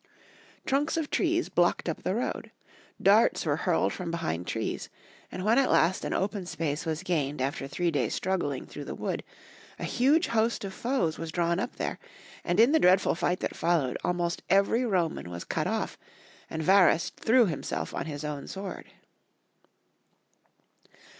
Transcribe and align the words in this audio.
Trunks 0.65 0.97
of 0.97 1.11
trees 1.11 1.47
blocked 1.47 1.87
up 1.87 2.01
the 2.01 2.15
road, 2.15 2.49
darts 2.99 3.45
were 3.45 3.55
hurled 3.57 3.93
from 3.93 4.09
behind 4.09 4.47
trees, 4.47 4.89
and 5.31 5.45
when 5.45 5.59
at 5.59 5.69
last 5.69 6.03
an 6.03 6.11
open 6.11 6.47
space 6.47 6.87
was 6.87 7.03
gained 7.03 7.39
after 7.39 7.67
three 7.67 7.91
days' 7.91 8.15
struggling 8.15 8.65
through 8.65 8.85
the 8.85 8.95
wood, 8.95 9.23
a 9.77 9.83
huge 9.83 10.25
host 10.29 10.63
of 10.63 10.73
foes 10.73 11.19
was 11.19 11.31
drawn 11.31 11.59
up 11.59 11.75
there, 11.75 11.99
and 12.43 12.59
in 12.59 12.71
the 12.71 12.79
dreadful 12.79 13.13
fight 13.13 13.41
that 13.41 13.55
followed 13.55 13.95
almost 14.03 14.41
every 14.49 14.83
Roman 14.87 15.29
was 15.29 15.43
cut 15.43 15.67
off, 15.67 15.99
and 16.49 16.63
Varus 16.63 17.11
threw 17.11 17.45
himself 17.45 17.93
on 17.93 18.07
hia 18.07 18.25
own 18.27 18.47
sword. 18.47 18.87